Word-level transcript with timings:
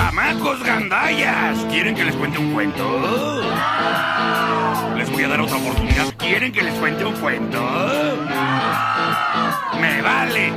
¡Chamacos 0.00 0.64
gandallas! 0.64 1.58
¿Quieren 1.68 1.94
que 1.94 2.06
les 2.06 2.16
cuente 2.16 2.38
un 2.38 2.54
cuento? 2.54 2.82
Les 4.96 5.12
voy 5.12 5.24
a 5.24 5.28
dar 5.28 5.42
otra 5.42 5.58
oportunidad. 5.58 6.06
¿Quieren 6.16 6.50
que 6.52 6.62
les 6.62 6.72
cuente 6.78 7.04
un 7.04 7.14
cuento? 7.16 7.58
¡Me 9.78 10.00
vale! 10.00 10.54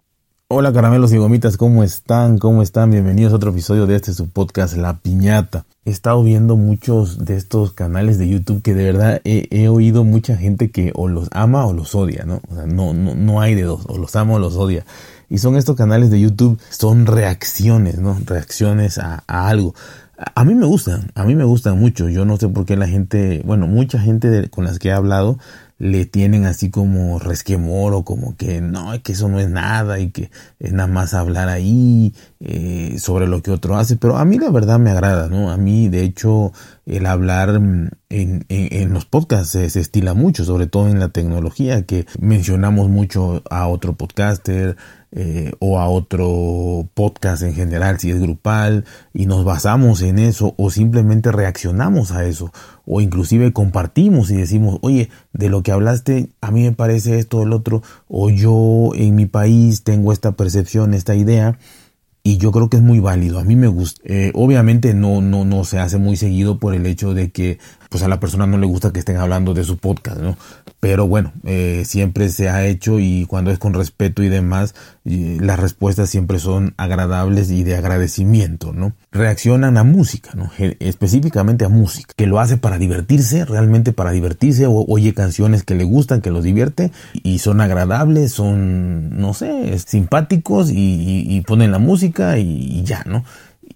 Hola 0.47 0.71
caramelos 0.71 1.11
y 1.11 1.17
gomitas, 1.17 1.57
¿cómo 1.57 1.83
están? 1.83 2.37
¿Cómo 2.37 2.61
están? 2.61 2.91
Bienvenidos 2.91 3.33
a 3.33 3.35
otro 3.35 3.51
episodio 3.51 3.85
de 3.85 3.97
este 3.97 4.13
su 4.13 4.29
podcast 4.29 4.77
La 4.77 4.99
Piñata. 4.99 5.65
He 5.83 5.89
estado 5.91 6.23
viendo 6.23 6.55
muchos 6.55 7.25
de 7.25 7.35
estos 7.35 7.73
canales 7.73 8.17
de 8.17 8.29
YouTube 8.29 8.61
que 8.61 8.73
de 8.73 8.85
verdad 8.85 9.19
he, 9.25 9.67
oído 9.67 10.05
mucha 10.05 10.37
gente 10.37 10.71
que 10.71 10.93
o 10.95 11.09
los 11.09 11.27
ama 11.33 11.65
o 11.65 11.73
los 11.73 11.95
odia, 11.95 12.23
¿no? 12.25 12.39
O 12.49 12.55
sea, 12.55 12.65
no, 12.65 12.93
no, 12.93 13.13
no 13.13 13.41
hay 13.41 13.55
de 13.55 13.63
dos, 13.63 13.83
o 13.89 13.97
los 13.97 14.15
ama 14.15 14.35
o 14.35 14.39
los 14.39 14.55
odia. 14.55 14.85
Y 15.33 15.39
son 15.39 15.55
estos 15.55 15.75
canales 15.75 16.11
de 16.11 16.19
YouTube, 16.19 16.59
son 16.69 17.07
reacciones, 17.07 17.97
¿no? 17.97 18.15
Reacciones 18.23 18.99
a, 18.99 19.23
algo. 19.25 19.73
A, 20.15 20.45
mí 20.45 20.53
me 20.53 20.67
gustan, 20.67 21.09
a 21.15 21.23
mí 21.23 21.33
me 21.33 21.43
gustan 21.43 21.79
mucho. 21.79 22.07
Yo 22.07 22.23
no 22.23 22.37
sé 22.37 22.49
por 22.49 22.67
qué 22.67 22.77
la 22.77 22.87
gente, 22.87 23.41
bueno, 23.43 23.65
mucha 23.65 23.97
gente 23.97 24.47
con 24.51 24.63
las 24.63 24.77
que 24.77 24.89
he 24.89 24.91
hablado 24.91 25.39
le 25.79 26.05
tienen 26.05 26.45
así 26.45 26.69
como 26.69 27.17
resquemor 27.17 27.95
o 27.95 28.03
como 28.03 28.37
que 28.37 28.61
no, 28.61 28.91
que 29.01 29.13
eso 29.13 29.27
no 29.27 29.39
es 29.39 29.49
nada 29.49 29.97
y 29.97 30.11
que 30.11 30.29
es 30.59 30.71
nada 30.71 30.85
más 30.85 31.15
hablar 31.15 31.49
ahí 31.49 32.13
eh, 32.45 32.97
sobre 32.99 33.25
lo 33.25 33.41
que 33.41 33.51
otro 33.51 33.77
hace, 33.77 33.95
pero 33.95 34.17
a 34.17 34.25
mí 34.25 34.37
la 34.37 34.49
verdad 34.49 34.77
me 34.77 34.89
agrada, 34.89 35.29
¿no? 35.29 35.49
A 35.49 35.55
mí 35.55 35.87
de 35.87 36.03
hecho 36.03 36.51
el 36.85 37.05
hablar 37.05 37.57
mm, 37.57 37.89
en, 38.09 38.45
en, 38.49 38.93
los 38.93 39.05
podcasts 39.05 39.51
se, 39.51 39.79
estila 39.79 40.13
mucho, 40.13 40.43
sobre 40.43 40.67
todo 40.67 40.89
en 40.89 40.99
la 40.99 41.07
tecnología, 41.07 41.83
que 41.83 42.05
mencionamos 42.19 42.89
mucho 42.89 43.43
a 43.49 43.67
otro 43.67 43.93
podcaster, 43.93 44.75
eh, 45.15 45.51
o 45.59 45.79
a 45.79 45.87
otro 45.89 46.89
podcast 46.95 47.43
en 47.43 47.53
general 47.53 47.99
si 47.99 48.09
es 48.09 48.19
grupal 48.19 48.83
y 49.13 49.27
nos 49.27 49.45
basamos 49.45 50.01
en 50.01 50.17
eso 50.17 50.55
o 50.57 50.71
simplemente 50.71 51.31
reaccionamos 51.31 52.11
a 52.11 52.25
eso 52.25 52.51
o 52.87 52.99
inclusive 52.99 53.53
compartimos 53.53 54.31
y 54.31 54.37
decimos 54.37 54.79
oye 54.81 55.11
de 55.31 55.49
lo 55.49 55.61
que 55.61 55.71
hablaste 55.71 56.29
a 56.41 56.49
mí 56.49 56.63
me 56.63 56.71
parece 56.71 57.19
esto 57.19 57.43
el 57.43 57.53
otro 57.53 57.83
o 58.07 58.31
yo 58.31 58.89
en 58.95 59.13
mi 59.13 59.27
país 59.27 59.83
tengo 59.83 60.13
esta 60.13 60.31
percepción 60.31 60.95
esta 60.95 61.13
idea 61.13 61.59
y 62.23 62.37
yo 62.37 62.51
creo 62.51 62.69
que 62.69 62.77
es 62.77 62.83
muy 62.83 62.99
válido. 62.99 63.39
A 63.39 63.43
mí 63.43 63.55
me 63.55 63.67
gusta. 63.67 64.01
Eh, 64.05 64.31
obviamente 64.33 64.93
no, 64.93 65.21
no, 65.21 65.43
no 65.43 65.65
se 65.65 65.79
hace 65.79 65.97
muy 65.97 66.15
seguido 66.15 66.57
por 66.57 66.73
el 66.73 66.85
hecho 66.85 67.13
de 67.13 67.31
que 67.31 67.59
pues 67.93 68.01
a 68.01 68.07
la 68.07 68.19
persona 68.19 68.47
no 68.47 68.57
le 68.57 68.65
gusta 68.65 68.91
que 68.91 68.97
estén 68.97 69.17
hablando 69.17 69.53
de 69.53 69.63
su 69.63 69.77
podcast, 69.77 70.19
¿no? 70.19 70.35
Pero 70.79 71.07
bueno, 71.07 71.31
eh, 71.43 71.83
siempre 71.85 72.29
se 72.29 72.49
ha 72.49 72.65
hecho 72.65 72.99
y 72.99 73.27
cuando 73.27 73.51
es 73.51 73.59
con 73.59 73.75
respeto 73.75 74.23
y 74.23 74.29
demás, 74.29 74.73
las 75.03 75.59
respuestas 75.59 76.09
siempre 76.09 76.39
son 76.39 76.73
agradables 76.77 77.51
y 77.51 77.63
de 77.63 77.75
agradecimiento, 77.75 78.73
¿no? 78.73 78.93
Reaccionan 79.11 79.77
a 79.77 79.83
música, 79.83 80.31
¿no? 80.33 80.49
Específicamente 80.79 81.65
a 81.65 81.69
música, 81.69 82.15
que 82.17 82.25
lo 82.25 82.39
hace 82.39 82.57
para 82.57 82.79
divertirse, 82.79 83.45
realmente 83.45 83.93
para 83.93 84.09
divertirse, 84.09 84.65
o 84.65 84.83
oye 84.87 85.13
canciones 85.13 85.61
que 85.61 85.75
le 85.75 85.83
gustan, 85.83 86.21
que 86.21 86.31
los 86.31 86.43
divierte 86.43 86.91
y 87.21 87.37
son 87.37 87.61
agradables, 87.61 88.31
son, 88.31 89.19
no 89.19 89.35
sé, 89.35 89.77
simpáticos 89.77 90.71
y, 90.73 91.43
ponen 91.45 91.71
la 91.71 91.77
música 91.77 92.39
y 92.39 92.81
ya, 92.83 93.03
¿no? 93.05 93.23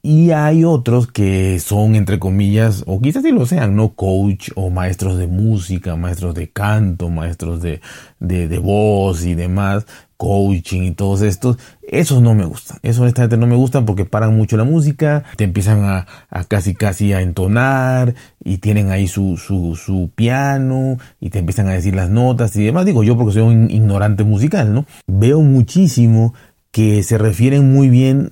Y 0.01 0.31
hay 0.31 0.63
otros 0.63 1.07
que 1.07 1.59
son, 1.59 1.95
entre 1.95 2.19
comillas, 2.19 2.83
o 2.87 3.01
quizás 3.01 3.23
sí 3.23 3.31
lo 3.31 3.45
sean, 3.45 3.75
¿no? 3.75 3.89
Coach 3.89 4.51
o 4.55 4.69
maestros 4.69 5.17
de 5.17 5.27
música, 5.27 5.95
maestros 5.95 6.35
de 6.35 6.49
canto, 6.49 7.09
maestros 7.09 7.61
de, 7.61 7.81
de, 8.19 8.57
voz 8.59 9.25
y 9.25 9.35
demás, 9.35 9.85
coaching 10.17 10.83
y 10.83 10.91
todos 10.91 11.21
estos. 11.21 11.57
Esos 11.81 12.21
no 12.21 12.35
me 12.35 12.45
gustan. 12.45 12.79
Esos 12.83 13.01
honestamente 13.01 13.37
no 13.37 13.47
me 13.47 13.55
gustan 13.55 13.85
porque 13.85 14.05
paran 14.05 14.35
mucho 14.35 14.55
la 14.57 14.63
música, 14.63 15.23
te 15.35 15.43
empiezan 15.43 15.83
a, 15.83 16.05
a 16.29 16.43
casi 16.43 16.73
casi 16.73 17.13
a 17.13 17.21
entonar 17.21 18.13
y 18.43 18.57
tienen 18.59 18.91
ahí 18.91 19.07
su, 19.07 19.37
su, 19.37 19.75
su 19.75 20.09
piano 20.15 20.97
y 21.19 21.29
te 21.29 21.39
empiezan 21.39 21.67
a 21.67 21.73
decir 21.73 21.95
las 21.95 22.09
notas 22.09 22.55
y 22.55 22.63
demás. 22.63 22.85
Digo 22.85 23.03
yo 23.03 23.17
porque 23.17 23.33
soy 23.33 23.43
un 23.43 23.71
ignorante 23.71 24.23
musical, 24.23 24.73
¿no? 24.73 24.85
Veo 25.07 25.41
muchísimo 25.41 26.33
que 26.71 27.03
se 27.03 27.17
refieren 27.17 27.71
muy 27.71 27.89
bien 27.89 28.29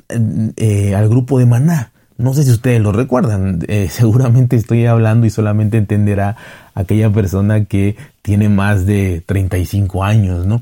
eh, 0.57 0.95
al 0.95 1.09
grupo 1.09 1.39
de 1.39 1.45
Maná. 1.45 1.91
No 2.17 2.33
sé 2.33 2.43
si 2.43 2.51
ustedes 2.51 2.81
lo 2.81 2.91
recuerdan, 2.91 3.59
eh, 3.67 3.87
seguramente 3.91 4.55
estoy 4.55 4.85
hablando 4.85 5.25
y 5.25 5.29
solamente 5.29 5.77
entenderá 5.77 6.37
aquella 6.73 7.11
persona 7.11 7.65
que 7.65 7.97
tiene 8.21 8.49
más 8.49 8.85
de 8.85 9.23
35 9.25 10.03
años, 10.03 10.45
¿no? 10.45 10.61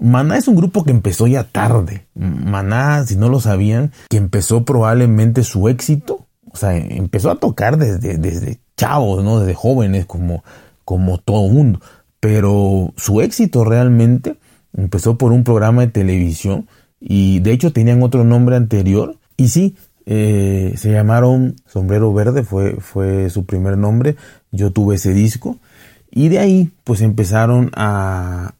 Maná 0.00 0.36
es 0.36 0.48
un 0.48 0.56
grupo 0.56 0.84
que 0.84 0.90
empezó 0.90 1.26
ya 1.26 1.44
tarde. 1.44 2.06
Maná, 2.14 3.04
si 3.04 3.16
no 3.16 3.28
lo 3.28 3.40
sabían, 3.40 3.92
que 4.08 4.16
empezó 4.16 4.64
probablemente 4.64 5.44
su 5.44 5.68
éxito, 5.68 6.26
o 6.50 6.56
sea, 6.56 6.76
empezó 6.76 7.30
a 7.30 7.36
tocar 7.36 7.78
desde, 7.78 8.18
desde 8.18 8.58
chavos, 8.76 9.22
¿no? 9.22 9.40
Desde 9.40 9.54
jóvenes, 9.54 10.06
como, 10.06 10.42
como 10.84 11.18
todo 11.18 11.48
mundo. 11.48 11.80
Pero 12.20 12.92
su 12.96 13.20
éxito 13.20 13.64
realmente 13.64 14.36
empezó 14.76 15.16
por 15.16 15.32
un 15.32 15.44
programa 15.44 15.82
de 15.82 15.88
televisión 15.88 16.66
y 17.06 17.40
de 17.40 17.52
hecho 17.52 17.70
tenían 17.70 18.02
otro 18.02 18.24
nombre 18.24 18.56
anterior 18.56 19.18
y 19.36 19.48
sí, 19.48 19.76
eh, 20.06 20.72
se 20.76 20.90
llamaron 20.90 21.56
Sombrero 21.66 22.12
Verde, 22.14 22.44
fue, 22.44 22.76
fue 22.76 23.28
su 23.28 23.44
primer 23.44 23.76
nombre, 23.76 24.16
yo 24.50 24.70
tuve 24.70 24.94
ese 24.94 25.12
disco 25.12 25.58
y 26.10 26.30
de 26.30 26.38
ahí 26.38 26.70
pues 26.82 27.02
empezaron 27.02 27.70
a, 27.74 28.54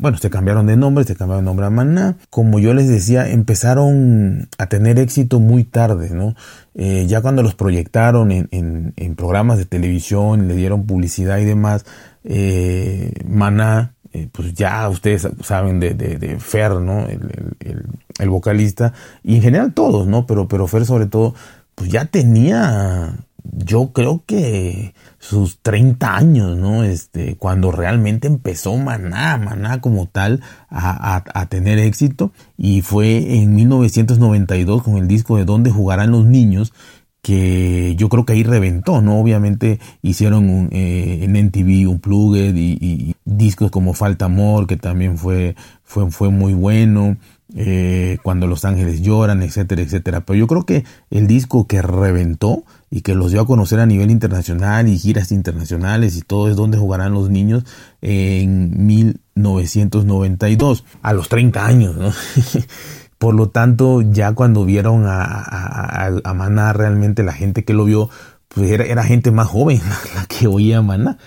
bueno, 0.00 0.18
se 0.18 0.28
cambiaron 0.28 0.66
de 0.66 0.76
nombre, 0.76 1.04
se 1.04 1.14
cambiaron 1.14 1.44
de 1.44 1.48
nombre 1.48 1.66
a 1.66 1.70
Maná. 1.70 2.16
Como 2.30 2.58
yo 2.58 2.74
les 2.74 2.88
decía, 2.88 3.28
empezaron 3.28 4.48
a 4.58 4.66
tener 4.66 4.98
éxito 4.98 5.38
muy 5.38 5.64
tarde, 5.64 6.10
¿no? 6.10 6.34
Eh, 6.74 7.06
ya 7.06 7.20
cuando 7.22 7.42
los 7.42 7.54
proyectaron 7.54 8.32
en, 8.32 8.48
en, 8.50 9.14
programas 9.14 9.58
de 9.58 9.66
televisión, 9.66 10.48
le 10.48 10.54
dieron 10.54 10.84
publicidad 10.86 11.38
y 11.38 11.44
demás, 11.44 11.84
eh, 12.24 13.12
Maná 13.26 13.94
eh, 14.12 14.28
pues 14.30 14.52
ya 14.54 14.88
ustedes 14.88 15.26
saben 15.42 15.80
de, 15.80 15.94
de, 15.94 16.38
Fer, 16.38 16.72
¿no? 16.72 17.06
El, 17.06 18.28
vocalista, 18.28 18.92
y 19.22 19.36
en 19.36 19.42
general 19.42 19.74
todos, 19.74 20.06
¿no? 20.06 20.26
Pero, 20.26 20.48
pero 20.48 20.66
Fer 20.66 20.84
sobre 20.84 21.06
todo, 21.06 21.34
pues 21.74 21.90
ya 21.90 22.04
tenía, 22.04 23.16
yo 23.42 23.92
creo 23.92 24.22
que 24.26 24.94
sus 25.18 25.58
30 25.62 26.14
años, 26.14 26.56
¿no? 26.56 26.84
Este, 26.84 27.36
cuando 27.36 27.72
realmente 27.72 28.28
empezó 28.28 28.76
Maná, 28.76 29.38
Maná 29.38 29.80
como 29.80 30.06
tal, 30.06 30.42
a, 30.68 31.22
a, 31.32 31.46
tener 31.46 31.78
éxito, 31.78 32.32
y 32.56 32.82
fue 32.82 33.36
en 33.36 33.54
1992 33.54 34.82
con 34.82 34.98
el 34.98 35.08
disco 35.08 35.36
de 35.36 35.44
Dónde 35.44 35.70
jugarán 35.70 36.10
los 36.10 36.26
niños, 36.26 36.72
que 37.22 37.94
yo 37.96 38.08
creo 38.08 38.26
que 38.26 38.32
ahí 38.32 38.42
reventó, 38.42 39.00
¿no? 39.00 39.20
Obviamente 39.20 39.78
hicieron 40.02 40.50
un, 40.50 40.68
eh, 40.72 41.20
en 41.22 41.36
NTV 41.36 41.88
un 41.88 42.00
plugin 42.00 42.58
y, 42.58 43.14
discos 43.24 43.70
como 43.70 43.94
Falta 43.94 44.24
Amor, 44.26 44.66
que 44.66 44.76
también 44.76 45.16
fue, 45.16 45.54
fue, 45.84 46.10
fue 46.10 46.28
muy 46.30 46.52
bueno, 46.52 47.16
eh, 47.54 48.16
Cuando 48.22 48.46
los 48.46 48.64
ángeles 48.64 49.02
lloran, 49.02 49.42
etcétera, 49.42 49.82
etcétera. 49.82 50.22
Pero 50.22 50.38
yo 50.38 50.46
creo 50.46 50.64
que 50.64 50.84
el 51.10 51.26
disco 51.26 51.66
que 51.66 51.82
reventó 51.82 52.64
y 52.90 53.02
que 53.02 53.14
los 53.14 53.30
dio 53.30 53.42
a 53.42 53.46
conocer 53.46 53.78
a 53.78 53.86
nivel 53.86 54.10
internacional 54.10 54.88
y 54.88 54.98
giras 54.98 55.32
internacionales 55.32 56.16
y 56.16 56.22
todo 56.22 56.48
es 56.48 56.56
donde 56.56 56.78
jugarán 56.78 57.12
los 57.12 57.28
niños 57.30 57.64
en 58.00 58.86
1992, 58.86 60.84
a 61.02 61.12
los 61.12 61.28
30 61.28 61.66
años, 61.66 61.96
¿no? 61.96 62.10
Por 63.22 63.36
lo 63.36 63.50
tanto, 63.50 64.02
ya 64.02 64.32
cuando 64.32 64.64
vieron 64.64 65.04
a, 65.06 66.10
a, 66.24 66.34
Maná, 66.34 66.72
realmente 66.72 67.22
la 67.22 67.32
gente 67.32 67.64
que 67.64 67.72
lo 67.72 67.84
vio, 67.84 68.10
pues 68.48 68.68
era, 68.72 69.04
gente 69.04 69.30
más 69.30 69.46
joven 69.46 69.80
la, 70.16 70.26
que 70.26 70.48
oía 70.48 70.78
a 70.78 70.82
Maná. 70.82 71.18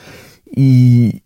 Y, 0.46 1.24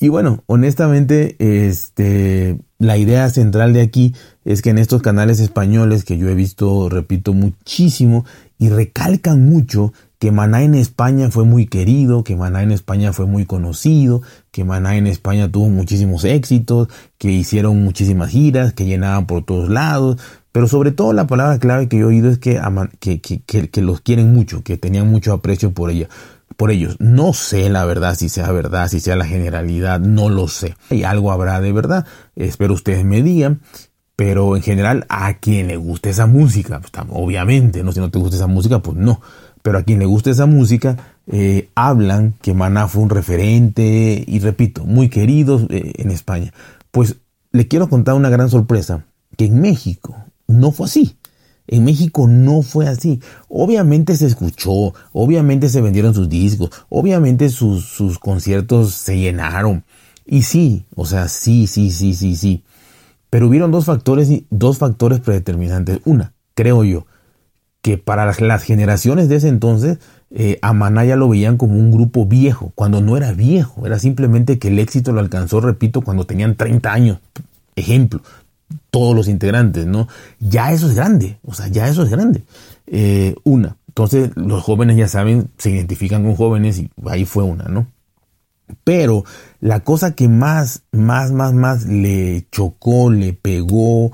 y 0.00 0.08
bueno, 0.08 0.42
honestamente, 0.46 1.36
este, 1.38 2.58
la 2.78 2.96
idea 2.96 3.30
central 3.30 3.74
de 3.74 3.82
aquí 3.82 4.12
es 4.44 4.60
que 4.60 4.70
en 4.70 4.78
estos 4.78 5.02
canales 5.02 5.38
españoles 5.38 6.02
que 6.02 6.18
yo 6.18 6.28
he 6.28 6.34
visto, 6.34 6.88
repito, 6.88 7.32
muchísimo 7.32 8.24
y 8.58 8.70
recalcan 8.70 9.48
mucho 9.48 9.92
que 10.22 10.30
Maná 10.30 10.62
en 10.62 10.76
España 10.76 11.32
fue 11.32 11.44
muy 11.44 11.66
querido, 11.66 12.22
que 12.22 12.36
Maná 12.36 12.62
en 12.62 12.70
España 12.70 13.12
fue 13.12 13.26
muy 13.26 13.44
conocido, 13.44 14.22
que 14.52 14.62
Maná 14.62 14.96
en 14.96 15.08
España 15.08 15.50
tuvo 15.50 15.68
muchísimos 15.68 16.22
éxitos, 16.22 16.86
que 17.18 17.32
hicieron 17.32 17.82
muchísimas 17.82 18.30
giras, 18.30 18.72
que 18.72 18.84
llenaban 18.84 19.26
por 19.26 19.44
todos 19.44 19.68
lados, 19.68 20.18
pero 20.52 20.68
sobre 20.68 20.92
todo 20.92 21.12
la 21.12 21.26
palabra 21.26 21.58
clave 21.58 21.88
que 21.88 21.98
yo 21.98 22.04
he 22.04 22.14
oído 22.14 22.30
es 22.30 22.38
que, 22.38 22.60
que, 23.00 23.20
que, 23.20 23.68
que 23.68 23.82
los 23.82 24.00
quieren 24.00 24.32
mucho, 24.32 24.62
que 24.62 24.76
tenían 24.76 25.10
mucho 25.10 25.32
aprecio 25.32 25.72
por 25.72 25.90
ella 25.90 26.08
por 26.56 26.70
ellos. 26.70 26.94
No 27.00 27.32
sé 27.32 27.68
la 27.68 27.84
verdad, 27.84 28.14
si 28.14 28.28
sea 28.28 28.52
verdad, 28.52 28.86
si 28.86 29.00
sea 29.00 29.16
la 29.16 29.24
generalidad, 29.24 29.98
no 29.98 30.28
lo 30.28 30.46
sé. 30.46 30.76
Y 30.88 31.02
algo 31.02 31.32
habrá 31.32 31.60
de 31.60 31.72
verdad, 31.72 32.06
espero 32.36 32.74
ustedes 32.74 33.04
me 33.04 33.24
digan. 33.24 33.60
Pero 34.14 34.54
en 34.54 34.62
general, 34.62 35.06
a 35.08 35.38
quien 35.38 35.66
le 35.66 35.76
guste 35.78 36.10
esa 36.10 36.26
música, 36.26 36.80
pues, 36.80 36.92
obviamente, 37.08 37.82
¿no? 37.82 37.90
Si 37.90 37.98
no 37.98 38.10
te 38.10 38.18
gusta 38.18 38.36
esa 38.36 38.46
música, 38.46 38.78
pues 38.78 38.96
no 38.96 39.20
pero 39.62 39.78
a 39.78 39.82
quien 39.82 39.98
le 39.98 40.06
gusta 40.06 40.30
esa 40.30 40.46
música, 40.46 40.96
eh, 41.26 41.70
hablan 41.74 42.34
que 42.42 42.52
Maná 42.52 42.88
fue 42.88 43.02
un 43.02 43.10
referente 43.10 44.24
y 44.26 44.38
repito, 44.40 44.84
muy 44.84 45.08
querido 45.08 45.66
eh, 45.70 45.92
en 45.96 46.10
España. 46.10 46.52
Pues 46.90 47.16
le 47.52 47.68
quiero 47.68 47.88
contar 47.88 48.14
una 48.14 48.28
gran 48.28 48.50
sorpresa, 48.50 49.04
que 49.36 49.46
en 49.46 49.60
México 49.60 50.16
no 50.46 50.72
fue 50.72 50.86
así. 50.86 51.16
En 51.68 51.84
México 51.84 52.26
no 52.26 52.62
fue 52.62 52.88
así. 52.88 53.20
Obviamente 53.48 54.16
se 54.16 54.26
escuchó, 54.26 54.94
obviamente 55.12 55.68
se 55.68 55.80
vendieron 55.80 56.12
sus 56.12 56.28
discos, 56.28 56.70
obviamente 56.88 57.48
sus, 57.48 57.84
sus 57.84 58.18
conciertos 58.18 58.94
se 58.94 59.18
llenaron. 59.18 59.84
Y 60.26 60.42
sí, 60.42 60.84
o 60.94 61.06
sea, 61.06 61.28
sí, 61.28 61.66
sí, 61.66 61.90
sí, 61.90 62.14
sí, 62.14 62.36
sí. 62.36 62.64
Pero 63.30 63.48
hubieron 63.48 63.70
dos 63.70 63.86
factores, 63.86 64.28
dos 64.50 64.78
factores 64.78 65.20
predeterminantes. 65.20 66.00
Una, 66.04 66.34
creo 66.54 66.84
yo, 66.84 67.06
que 67.82 67.98
para 67.98 68.24
las, 68.24 68.62
generaciones 68.62 69.28
de 69.28 69.36
ese 69.36 69.48
entonces, 69.48 69.98
eh, 70.30 70.58
a 70.62 70.72
Maná 70.72 71.04
ya 71.04 71.16
lo 71.16 71.28
veían 71.28 71.56
como 71.56 71.74
un 71.74 71.90
grupo 71.90 72.24
viejo, 72.26 72.72
cuando 72.76 73.00
no 73.00 73.16
era 73.16 73.32
viejo, 73.32 73.86
era 73.86 73.98
simplemente 73.98 74.58
que 74.58 74.68
el 74.68 74.78
éxito 74.78 75.12
lo 75.12 75.20
alcanzó, 75.20 75.60
repito, 75.60 76.00
cuando 76.00 76.24
tenían 76.24 76.54
30 76.54 76.92
años. 76.92 77.18
Ejemplo, 77.74 78.22
todos 78.90 79.16
los 79.16 79.26
integrantes, 79.28 79.86
¿no? 79.86 80.08
Ya 80.38 80.72
eso 80.72 80.88
es 80.88 80.94
grande, 80.94 81.38
o 81.44 81.54
sea, 81.54 81.68
ya 81.68 81.88
eso 81.88 82.04
es 82.04 82.10
grande. 82.10 82.44
Eh, 82.86 83.34
una, 83.42 83.76
entonces 83.88 84.30
los 84.36 84.62
jóvenes 84.62 84.96
ya 84.96 85.08
saben, 85.08 85.50
se 85.58 85.70
identifican 85.70 86.22
con 86.22 86.36
jóvenes 86.36 86.78
y 86.78 86.90
ahí 87.06 87.24
fue 87.24 87.42
una, 87.42 87.64
¿no? 87.64 87.88
Pero 88.84 89.24
la 89.60 89.80
cosa 89.80 90.14
que 90.14 90.28
más, 90.28 90.82
más, 90.92 91.32
más, 91.32 91.52
más 91.52 91.86
le 91.86 92.46
chocó, 92.50 93.10
le 93.10 93.32
pegó, 93.32 94.12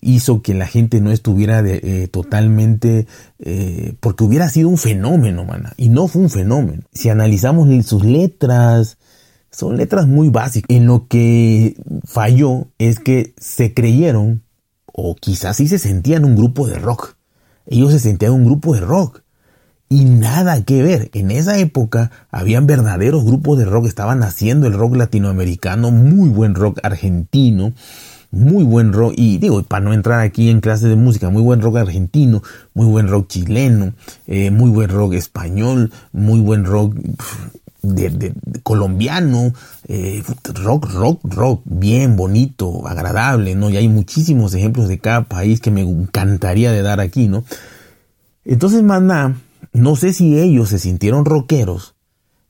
hizo 0.00 0.42
que 0.42 0.54
la 0.54 0.66
gente 0.66 1.00
no 1.00 1.10
estuviera 1.10 1.62
eh, 1.64 2.08
totalmente, 2.08 3.06
eh, 3.38 3.94
porque 4.00 4.24
hubiera 4.24 4.48
sido 4.48 4.68
un 4.68 4.78
fenómeno, 4.78 5.44
mana, 5.44 5.74
y 5.76 5.88
no 5.88 6.08
fue 6.08 6.22
un 6.22 6.30
fenómeno. 6.30 6.82
Si 6.92 7.08
analizamos 7.08 7.68
sus 7.86 8.04
letras, 8.04 8.98
son 9.50 9.76
letras 9.76 10.06
muy 10.06 10.28
básicas. 10.28 10.74
En 10.74 10.86
lo 10.86 11.06
que 11.08 11.76
falló 12.04 12.68
es 12.78 13.00
que 13.00 13.34
se 13.38 13.74
creyeron, 13.74 14.42
o 14.86 15.14
quizás 15.14 15.56
sí 15.56 15.68
se 15.68 15.78
sentían 15.78 16.24
un 16.24 16.36
grupo 16.36 16.66
de 16.66 16.78
rock. 16.78 17.16
Ellos 17.66 17.92
se 17.92 17.98
sentían 17.98 18.32
un 18.32 18.44
grupo 18.44 18.74
de 18.74 18.80
rock. 18.80 19.22
Y 19.88 20.04
nada 20.04 20.64
que 20.64 20.82
ver. 20.82 21.10
En 21.14 21.30
esa 21.30 21.58
época 21.58 22.10
habían 22.30 22.66
verdaderos 22.66 23.24
grupos 23.24 23.58
de 23.58 23.64
rock. 23.64 23.86
Estaban 23.86 24.22
haciendo 24.22 24.66
el 24.66 24.72
rock 24.72 24.96
latinoamericano, 24.96 25.92
muy 25.92 26.28
buen 26.28 26.56
rock 26.56 26.80
argentino, 26.82 27.72
muy 28.32 28.64
buen 28.64 28.92
rock. 28.92 29.14
Y 29.16 29.38
digo, 29.38 29.62
para 29.62 29.84
no 29.84 29.92
entrar 29.92 30.20
aquí 30.20 30.50
en 30.50 30.60
clases 30.60 30.88
de 30.88 30.96
música, 30.96 31.30
muy 31.30 31.42
buen 31.42 31.60
rock 31.60 31.76
argentino, 31.76 32.42
muy 32.74 32.86
buen 32.86 33.06
rock 33.06 33.28
chileno, 33.28 33.92
eh, 34.26 34.50
muy 34.50 34.70
buen 34.70 34.90
rock 34.90 35.14
español, 35.14 35.92
muy 36.12 36.40
buen 36.40 36.64
rock 36.64 36.96
colombiano, 38.62 39.52
eh, 39.86 40.22
rock, 40.54 40.92
rock, 40.92 41.20
rock, 41.24 41.62
bien, 41.64 42.16
bonito, 42.16 42.86
agradable, 42.88 43.54
¿no? 43.54 43.70
Y 43.70 43.76
hay 43.76 43.88
muchísimos 43.88 44.54
ejemplos 44.54 44.88
de 44.88 44.98
cada 44.98 45.22
país 45.22 45.60
que 45.60 45.70
me 45.70 45.82
encantaría 45.82 46.72
de 46.72 46.82
dar 46.82 47.00
aquí, 47.00 47.28
¿no? 47.28 47.44
Entonces, 48.44 48.82
Maná, 48.82 49.36
no 49.72 49.96
sé 49.96 50.12
si 50.12 50.38
ellos 50.38 50.68
se 50.68 50.78
sintieron 50.78 51.24
rockeros 51.24 51.96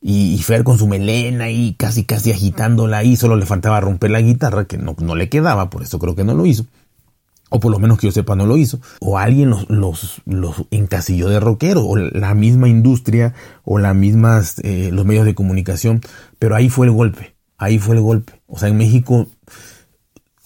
y, 0.01 0.39
Fer 0.39 0.63
con 0.63 0.79
su 0.79 0.87
melena 0.87 1.51
y 1.51 1.75
casi, 1.75 2.05
casi 2.05 2.31
agitándola 2.31 2.99
ahí, 2.99 3.17
solo 3.17 3.37
le 3.37 3.47
faltaba 3.47 3.81
romper 3.81 4.11
la 4.11 4.21
guitarra, 4.21 4.67
que 4.67 4.79
no, 4.79 4.95
no 5.01 5.17
le 5.17 5.29
quedaba, 5.29 5.69
por 5.69 5.83
eso 5.83 5.99
creo 5.99 6.15
que 6.15 6.23
no 6.23 6.35
lo 6.35 6.47
hizo. 6.47 6.67
O 7.49 7.61
por 7.61 7.73
lo 7.73 7.79
menos 7.79 7.99
que 7.99 8.07
yo 8.07 8.13
sepa 8.13 8.37
no 8.37 8.47
lo 8.47 8.57
hizo, 8.57 8.81
o 9.01 9.19
alguien 9.19 9.51
los, 9.51 9.69
los, 9.71 10.23
los 10.25 10.65
encasilló 10.71 11.29
de 11.29 11.41
rockero, 11.41 11.85
o 11.85 11.97
la 11.97 12.35
misma 12.35 12.69
industria, 12.69 13.35
o 13.65 13.79
las 13.79 13.95
mismas, 13.97 14.61
eh, 14.63 14.91
los 14.93 15.05
medios 15.07 15.25
de 15.25 15.35
comunicación, 15.35 16.01
pero 16.39 16.55
ahí 16.55 16.69
fue 16.69 16.87
el 16.87 16.93
golpe, 16.93 17.35
ahí 17.57 17.79
fue 17.79 17.97
el 17.97 18.03
golpe. 18.03 18.41
O 18.47 18.59
sea, 18.59 18.69
en 18.69 18.77
México 18.77 19.27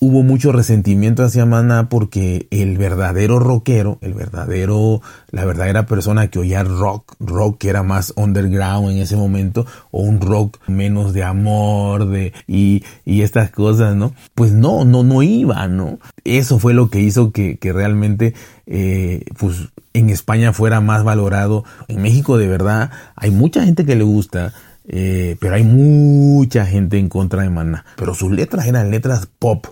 hubo 0.00 0.22
mucho 0.22 0.50
resentimiento 0.50 1.22
hacia 1.22 1.44
Maná 1.44 1.90
porque 1.90 2.48
el 2.50 2.78
verdadero 2.78 3.38
rockero, 3.38 3.98
el 4.00 4.14
verdadero, 4.14 5.02
la 5.30 5.44
verdadera 5.44 5.84
persona 5.84 6.28
que 6.28 6.38
oía 6.38 6.64
rock, 6.64 7.14
rock 7.20 7.58
que 7.58 7.68
era 7.68 7.82
más 7.82 8.14
underground 8.16 8.90
en 8.90 8.98
ese 8.98 9.16
momento, 9.16 9.66
o 9.90 10.00
un 10.00 10.22
rock 10.22 10.58
menos 10.66 11.12
de 11.12 11.22
amor, 11.22 12.08
de, 12.08 12.32
y, 12.46 12.82
y 13.04 13.20
estas 13.20 13.50
cosas, 13.50 13.94
¿no? 13.94 14.14
Pues 14.34 14.52
no, 14.52 14.86
no, 14.86 15.04
no 15.04 15.22
iba, 15.22 15.68
¿no? 15.68 15.98
Eso 16.24 16.58
fue 16.58 16.72
lo 16.72 16.88
que 16.88 17.00
hizo 17.00 17.30
que, 17.30 17.58
que 17.58 17.74
realmente, 17.74 18.32
eh, 18.66 19.24
pues 19.38 19.68
en 19.92 20.08
España 20.08 20.54
fuera 20.54 20.80
más 20.80 21.04
valorado. 21.04 21.64
En 21.88 22.00
México 22.00 22.38
de 22.38 22.48
verdad 22.48 22.90
hay 23.16 23.30
mucha 23.30 23.64
gente 23.66 23.84
que 23.84 23.96
le 23.96 24.04
gusta, 24.04 24.54
eh, 24.88 25.36
pero 25.40 25.56
hay 25.56 25.64
mucha 25.64 26.64
gente 26.64 26.98
en 26.98 27.10
contra 27.10 27.42
de 27.42 27.50
Maná. 27.50 27.84
Pero 27.96 28.14
sus 28.14 28.30
letras 28.30 28.66
eran 28.66 28.90
letras 28.90 29.28
pop 29.38 29.66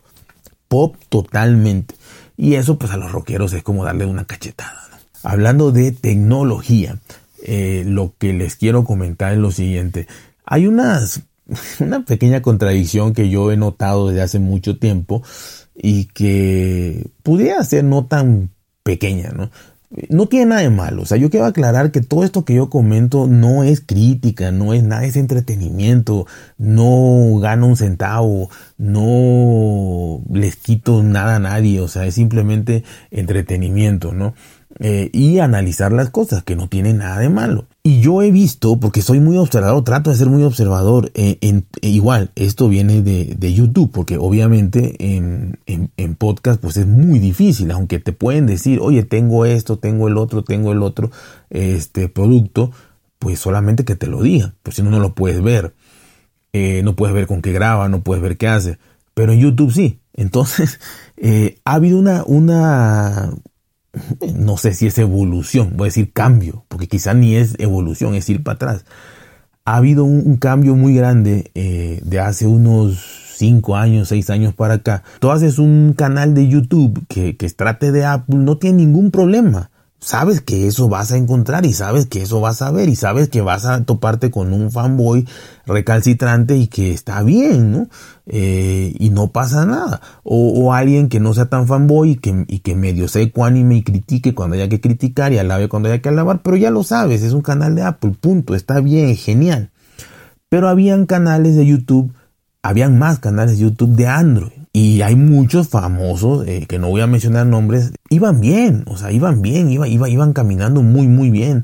pop 0.69 0.97
totalmente. 1.09 1.94
Y 2.37 2.55
eso 2.55 2.79
pues 2.79 2.93
a 2.93 2.97
los 2.97 3.11
rockeros 3.11 3.53
es 3.53 3.62
como 3.62 3.85
darle 3.85 4.06
una 4.06 4.25
cachetada. 4.25 4.88
Hablando 5.23 5.73
de 5.73 5.93
tecnología, 5.93 6.99
eh, 7.43 7.82
lo 7.87 8.15
que 8.19 8.32
les 8.32 8.56
quiero 8.56 8.85
comentar 8.85 9.32
es 9.32 9.38
lo 9.38 9.50
siguiente. 9.50 10.06
Hay 10.44 10.67
una 10.67 11.00
pequeña 12.06 12.43
contradicción 12.43 13.15
que 13.15 13.29
yo 13.29 13.50
he 13.50 13.56
notado 13.56 14.09
desde 14.09 14.23
hace 14.23 14.38
mucho 14.38 14.79
tiempo 14.79 15.23
y 15.75 16.06
que 16.06 17.09
pudiera 17.23 17.62
ser 17.65 17.85
no 17.85 18.06
tan 18.06 18.50
pequeña, 18.82 19.31
¿no? 19.31 19.50
no 20.11 20.26
tiene 20.26 20.47
nada 20.47 20.61
de 20.62 20.70
malo. 20.70 21.03
O 21.03 21.06
sea, 21.06 21.17
yo 21.17 21.31
quiero 21.31 21.47
aclarar 21.47 21.91
que 21.91 22.00
todo 22.00 22.25
esto 22.25 22.44
que 22.44 22.55
yo 22.55 22.69
comento 22.69 23.26
no 23.26 23.65
es 23.65 23.81
crítica, 23.81 24.53
no 24.53 24.75
es 24.75 24.82
nada, 24.82 25.05
es 25.05 25.17
entretenimiento, 25.17 26.26
no 26.59 27.38
gano 27.41 27.67
un 27.67 27.76
centavo, 27.76 28.50
no 28.76 29.47
les 30.32 30.56
quito 30.56 31.02
nada 31.02 31.36
a 31.36 31.40
nadie, 31.40 31.80
o 31.80 31.88
sea, 31.88 32.06
es 32.06 32.14
simplemente 32.14 32.84
entretenimiento, 33.10 34.12
¿no? 34.12 34.34
Eh, 34.80 35.10
y 35.12 35.40
analizar 35.40 35.92
las 35.92 36.10
cosas, 36.10 36.44
que 36.44 36.54
no 36.54 36.69
tiene 36.69 36.92
nada 36.92 37.19
de 37.19 37.28
malo. 37.28 37.66
Y 37.82 38.00
yo 38.00 38.22
he 38.22 38.30
visto, 38.30 38.78
porque 38.78 39.02
soy 39.02 39.19
muy 39.19 39.36
observador, 39.36 39.82
trato 39.82 40.10
de 40.10 40.16
ser 40.16 40.28
muy 40.28 40.44
observador, 40.44 41.10
eh, 41.14 41.38
en, 41.40 41.66
eh, 41.80 41.88
igual, 41.88 42.30
esto 42.36 42.69
viene 42.69 43.02
de, 43.02 43.34
de 43.36 43.54
YouTube, 43.54 43.90
porque 43.90 44.19
obviamente 44.19 45.16
en, 45.16 45.58
en, 45.66 45.90
en, 45.96 46.14
podcast 46.14 46.60
pues 46.60 46.76
es 46.76 46.86
muy 46.86 47.19
difícil, 47.19 47.72
aunque 47.72 47.98
te 47.98 48.12
pueden 48.12 48.46
decir, 48.46 48.78
oye, 48.81 49.02
tengo 49.02 49.46
esto, 49.46 49.78
tengo 49.78 50.06
el 50.06 50.16
otro, 50.16 50.44
tengo 50.44 50.70
el 50.70 50.82
otro, 50.84 51.10
este 51.50 52.08
producto, 52.08 52.70
pues 53.19 53.40
solamente 53.40 53.84
que 53.84 53.96
te 53.96 54.06
lo 54.06 54.22
digan, 54.22 54.54
pues 54.62 54.76
si 54.76 54.82
no, 54.82 54.90
no 54.90 55.00
lo 55.00 55.14
puedes 55.14 55.42
ver. 55.42 55.74
no 56.52 56.94
puedes 56.94 57.14
ver 57.14 57.26
con 57.26 57.42
qué 57.42 57.52
graba, 57.52 57.88
no 57.88 58.02
puedes 58.02 58.22
ver 58.22 58.36
qué 58.36 58.46
hace, 58.46 58.78
pero 59.14 59.32
en 59.32 59.40
YouTube 59.40 59.72
sí. 59.72 59.98
Entonces, 60.19 60.81
ha 61.65 61.75
habido 61.75 61.99
una, 61.99 62.25
una, 62.25 63.32
no 64.35 64.56
sé 64.56 64.75
si 64.75 64.87
es 64.87 64.99
evolución, 64.99 65.73
voy 65.76 65.87
a 65.87 65.91
decir 65.91 66.12
cambio, 66.12 66.65
porque 66.69 66.89
quizá 66.89 67.15
ni 67.15 67.37
es 67.37 67.55
evolución, 67.58 68.15
es 68.15 68.29
ir 68.29 68.43
para 68.43 68.56
atrás. 68.56 68.84
Ha 69.65 69.77
habido 69.77 70.05
un, 70.05 70.37
cambio 70.39 70.75
muy 70.75 70.94
grande 70.94 71.51
eh, 71.55 72.01
de 72.05 72.20
hace 72.20 72.46
unos 72.46 73.34
5 73.37 73.77
años, 73.77 74.08
6 74.08 74.31
años 74.31 74.55
para 74.55 74.75
acá. 74.75 75.03
Tú 75.20 75.31
haces 75.31 75.58
un 75.58 75.94
canal 75.96 76.34
de 76.34 76.48
YouTube 76.48 77.05
que, 77.08 77.37
que 77.37 77.51
trate 77.51 77.93
de 77.93 78.05
Apple, 78.05 78.39
no 78.39 78.58
tiene 78.58 78.79
ningún 78.79 79.10
problema 79.10 79.68
sabes 80.00 80.40
que 80.40 80.67
eso 80.67 80.88
vas 80.88 81.12
a 81.12 81.17
encontrar 81.17 81.67
y 81.67 81.72
sabes 81.72 82.06
que 82.06 82.22
eso 82.22 82.40
vas 82.40 82.62
a 82.62 82.70
ver 82.70 82.88
y 82.88 82.96
sabes 82.96 83.28
que 83.28 83.40
vas 83.40 83.64
a 83.64 83.82
toparte 83.84 84.31
con 84.31 84.52
un 84.52 84.70
fanboy 84.70 85.26
recalcitrante 85.67 86.56
y 86.56 86.69
que 86.69 86.93
está 86.93 87.22
bien, 87.22 87.72
¿no? 87.72 87.88
Eh, 88.26 88.94
y 88.98 89.10
no 89.10 89.32
pasa 89.32 89.67
nada. 89.67 90.00
O, 90.22 90.72
alguien 90.72 91.08
que 91.08 91.20
no 91.20 91.34
sea 91.34 91.46
tan 91.46 91.67
fanboy 91.67 92.12
y 92.12 92.17
que, 92.17 92.44
y 92.46 92.60
que 92.60 92.76
medio 92.76 93.08
sea 93.08 93.22
ecuánime 93.22 93.76
y 93.76 93.82
critique 93.82 94.34
cuando 94.34 94.55
haya 94.55 94.69
que 94.69 94.81
criticar 94.81 95.32
y 95.32 95.38
alabe 95.38 95.69
cuando 95.69 95.88
haya 95.88 96.00
que 96.00 96.08
alabar, 96.08 96.43
pero 96.43 96.56
ya 96.56 96.70
lo 96.70 96.84
sabes, 96.84 97.22
es 97.22 97.32
un 97.32 97.43
canal 97.43 97.74
de 97.74 97.82
Apple, 97.82 98.12
punto, 98.20 98.55
está 98.55 98.81
bien, 98.81 99.17
genial. 99.17 99.70
Pero 100.48 100.69
habían 100.69 101.06
canales 101.06 101.56
de 101.56 101.67
YouTube, 101.67 102.12
habían 102.62 102.98
más 102.98 103.19
canales 103.19 103.58
de 103.58 103.64
YouTube 103.64 103.96
de 103.96 104.06
Android. 104.06 104.57
Y 104.72 105.03
hay 105.03 105.17
muchos 105.17 105.69
famosos, 105.69 106.46
eh, 106.46 106.67
que 106.69 106.79
no 106.79 106.89
voy 106.89 107.01
a 107.01 107.06
mencionar 107.06 107.46
nombres, 107.46 107.93
iban 108.10 108.41
bien, 108.41 108.84
o 108.87 108.96
sea, 108.96 109.13
iban 109.13 109.43
bien, 109.43 109.70
iban, 109.70 109.91
iban 109.91 110.32
caminando 110.32 110.82
muy, 110.82 111.08
muy 111.08 111.31
bien. 111.31 111.63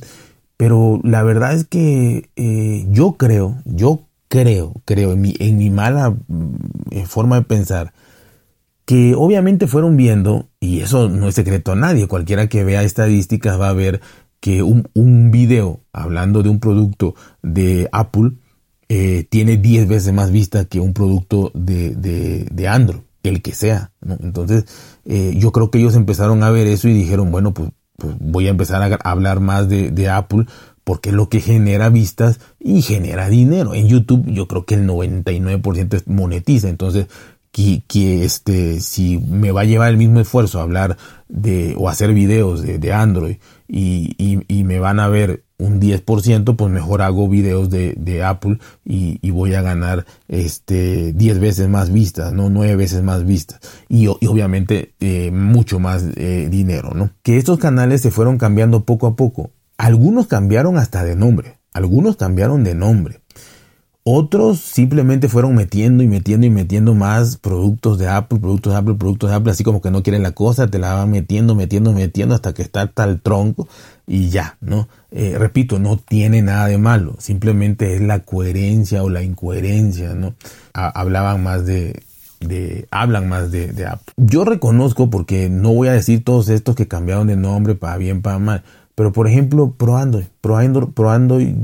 Pero 0.56 1.00
la 1.02 1.23
verdad 1.23 1.52
es 1.52 1.64
que 1.64 2.30
eh, 2.37 2.87
yo 2.88 3.12
creo, 3.12 3.58
yo 3.64 4.06
creo, 4.28 4.75
creo, 4.84 5.12
en 5.12 5.20
mi, 5.20 5.34
en 5.38 5.58
mi 5.58 5.70
mala 5.70 6.11
mm, 6.11 6.56
eh, 6.90 7.06
forma 7.06 7.37
de 7.37 7.42
pensar, 7.42 7.92
que 8.84 9.14
obviamente 9.14 9.66
fueron 9.66 9.96
viendo, 9.96 10.49
y 10.61 10.80
eso 10.80 11.08
no 11.08 11.28
es 11.28 11.34
secreto 11.34 11.73
a 11.73 11.76
nadie, 11.76 12.08
cualquiera 12.08 12.49
que 12.49 12.64
vea 12.64 12.82
estadísticas 12.82 13.61
va 13.61 13.70
a 13.70 13.75
ver 13.75 14.00
que 14.40 14.62
un, 14.62 14.88
un 14.94 15.30
video 15.30 15.80
hablando 15.92 16.42
de 16.42 16.50
un 16.50 16.61
producto 16.61 17.14
de 17.42 17.88
Apple 17.92 18.32
eh, 18.88 19.26
tiene 19.28 19.56
10 19.56 19.88
veces 19.88 20.12
más 20.12 20.30
vista 20.30 20.64
que 20.66 20.80
un 20.80 20.92
producto 20.92 21.50
de, 21.54 21.94
de, 21.94 22.68
Android, 22.68 23.00
el 23.22 23.42
que 23.42 23.52
sea. 23.52 23.92
Entonces, 24.20 24.64
eh, 25.04 25.34
yo 25.36 25.52
creo 25.52 25.70
que 25.70 25.78
ellos 25.78 25.94
empezaron 25.94 26.42
a 26.42 26.50
ver 26.50 26.66
eso 26.66 26.88
y 26.88 26.92
dijeron, 26.92 27.30
bueno, 27.30 27.54
pues, 27.54 27.70
pues 27.96 28.14
voy 28.18 28.46
a 28.46 28.50
empezar 28.50 28.82
a 28.82 29.10
hablar 29.10 29.40
más 29.40 29.68
de, 29.68 29.90
de, 29.90 30.08
Apple 30.08 30.46
porque 30.82 31.10
es 31.10 31.14
lo 31.14 31.28
que 31.28 31.40
genera 31.40 31.88
vistas 31.88 32.40
y 32.58 32.82
genera 32.82 33.28
dinero. 33.28 33.74
En 33.74 33.88
YouTube 33.88 34.26
yo 34.26 34.48
creo 34.48 34.66
que 34.66 34.74
el 34.74 34.86
99% 34.86 36.02
monetiza. 36.06 36.68
Entonces, 36.68 37.06
que, 37.88 38.24
este, 38.24 38.80
si 38.80 39.18
me 39.18 39.52
va 39.52 39.60
a 39.60 39.64
llevar 39.64 39.90
el 39.90 39.96
mismo 39.96 40.18
esfuerzo 40.18 40.60
hablar 40.60 40.96
de, 41.28 41.76
o 41.78 41.88
hacer 41.88 42.12
videos 42.12 42.62
de, 42.62 42.92
Android 42.92 43.36
y, 43.66 44.14
y, 44.49 44.64
me 44.64 44.78
van 44.78 45.00
a 45.00 45.09
ver 45.09 45.44
un 45.59 45.80
10%, 45.80 46.56
pues 46.56 46.73
mejor 46.73 47.02
hago 47.02 47.28
videos 47.28 47.71
de, 47.71 47.94
de 47.97 48.23
Apple 48.23 48.59
y, 48.85 49.18
y, 49.23 49.30
voy 49.30 49.54
a 49.54 49.62
ganar 49.62 50.04
este 50.28 51.12
10 51.12 51.40
veces 51.40 51.68
más 51.68 51.92
vistas, 51.92 52.33
no 52.33 52.50
9 52.50 52.76
veces 52.76 53.02
más 53.02 53.25
vistas 53.25 53.61
y, 53.88 54.09
obviamente 54.09 54.94
eh, 55.00 55.30
mucho 55.30 55.78
más 55.78 56.04
eh, 56.16 56.49
dinero, 56.50 56.92
¿no? 56.94 57.11
Que 57.23 57.38
estos 57.38 57.59
canales 57.59 58.02
se 58.02 58.11
fueron 58.11 58.38
cambiando 58.38 58.85
poco 58.85 59.06
a 59.06 59.16
poco. 59.16 59.50
Algunos 59.78 60.26
cambiaron 60.26 60.76
hasta 60.76 61.04
de 61.04 61.16
nombre, 61.16 61.59
algunos 61.73 62.16
cambiaron 62.16 62.64
de 62.64 62.75
nombre. 62.75 63.23
Otros 64.06 64.61
simplemente 64.61 65.30
fueron 65.30 65.54
metiendo 65.54 66.02
y 66.02 66.06
metiendo 66.06 66.46
y 66.46 66.50
metiendo 66.50 66.94
más 66.94 67.38
productos 67.38 67.99
de 67.99 68.06
Apple, 68.06 68.38
productos 68.38 68.75
de 68.75 68.78
Apple, 68.78 68.94
productos 68.96 69.30
de 69.30 69.37
Apple, 69.37 69.50
así 69.50 69.64
como 69.64 69.80
que 69.80 69.90
no 69.90 70.02
quieren 70.02 70.23
la 70.23 70.32
cosa, 70.32 70.66
te 70.66 70.78
la 70.78 70.92
van 70.92 71.11
metiendo, 71.11 71.54
metiendo, 71.54 71.94
metiendo 71.94 72.34
hasta 72.34 72.52
que 72.52 72.61
está 72.61 72.87
tal 72.87 73.23
tronco 73.23 73.66
y 74.06 74.28
ya, 74.28 74.58
¿no? 74.61 74.88
Eh, 75.11 75.37
repito, 75.38 75.78
no 75.78 75.96
tiene 75.96 76.42
nada 76.42 76.66
de 76.66 76.76
malo, 76.76 77.16
simplemente 77.18 77.94
es 77.94 78.02
la 78.02 78.18
coherencia 78.18 79.02
o 79.02 79.08
la 79.08 79.23
incoherencia, 79.23 80.12
¿no? 80.12 80.34
hablaban 80.75 81.42
más 81.42 81.64
de, 81.64 82.02
de, 82.40 82.87
hablan 82.90 83.26
más 83.26 83.50
de, 83.50 83.73
de 83.73 83.87
Apple. 83.87 84.12
Yo 84.18 84.44
reconozco, 84.44 85.08
porque 85.08 85.49
no 85.49 85.73
voy 85.73 85.88
a 85.88 85.92
decir 85.92 86.23
todos 86.23 86.50
estos 86.50 86.76
que 86.76 86.87
cambiaron 86.87 87.28
de 87.28 87.37
nombre 87.37 87.75
para 87.75 87.96
bien, 87.96 88.20
para 88.20 88.38
mal, 88.38 88.64
pero 88.94 89.12
por 89.12 89.26
ejemplo, 89.26 89.73
Pro 89.73 89.96
Android, 89.96 90.26
Pro 90.40 90.61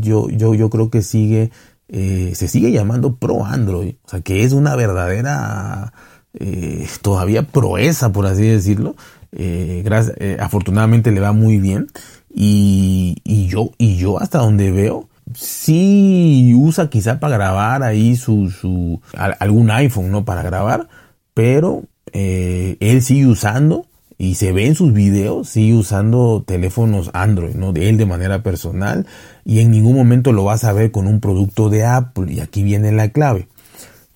yo, 0.00 0.28
yo, 0.30 0.54
yo 0.54 0.70
creo 0.70 0.90
que 0.90 1.02
sigue 1.02 1.50
eh, 1.92 2.32
se 2.34 2.46
sigue 2.46 2.70
llamando 2.70 3.16
Pro 3.16 3.44
Android, 3.44 3.94
o 4.04 4.08
sea 4.08 4.20
que 4.20 4.44
es 4.44 4.52
una 4.52 4.76
verdadera 4.76 5.92
eh, 6.34 6.86
todavía 7.02 7.42
proeza, 7.42 8.12
por 8.12 8.26
así 8.26 8.46
decirlo. 8.46 8.94
Eh, 9.32 9.82
gracias, 9.84 10.16
afortunadamente 10.40 11.10
le 11.10 11.20
va 11.20 11.32
muy 11.32 11.58
bien. 11.58 11.88
Y, 12.32 13.16
y, 13.24 13.46
yo 13.48 13.72
y 13.76 13.96
yo 13.96 14.20
hasta 14.20 14.38
donde 14.38 14.70
veo 14.70 15.08
sí 15.34 16.54
usa 16.56 16.88
quizá 16.90 17.18
para 17.18 17.36
grabar 17.36 17.82
ahí 17.82 18.14
su, 18.16 18.50
su 18.50 19.00
algún 19.16 19.70
iPhone 19.70 20.12
no 20.12 20.24
para 20.24 20.42
grabar 20.42 20.88
pero 21.34 21.84
él 22.12 23.02
sigue 23.02 23.26
usando 23.26 23.86
y 24.20 24.34
se 24.34 24.52
ve 24.52 24.66
en 24.66 24.74
sus 24.74 24.92
videos, 24.92 25.48
sigue 25.48 25.72
usando 25.72 26.44
teléfonos 26.46 27.10
Android, 27.14 27.54
¿no? 27.54 27.72
De 27.72 27.88
él 27.88 27.96
de 27.96 28.04
manera 28.04 28.42
personal 28.42 29.06
y 29.46 29.60
en 29.60 29.70
ningún 29.70 29.96
momento 29.96 30.34
lo 30.34 30.44
vas 30.44 30.64
a 30.64 30.74
ver 30.74 30.90
con 30.90 31.06
un 31.06 31.20
producto 31.20 31.70
de 31.70 31.86
Apple 31.86 32.30
y 32.30 32.40
aquí 32.40 32.62
viene 32.62 32.92
la 32.92 33.08
clave. 33.08 33.48